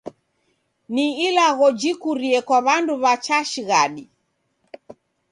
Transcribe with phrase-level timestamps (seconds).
[0.93, 4.03] Ni ilagho jikurie kwa w'andu w'a cha shighadi.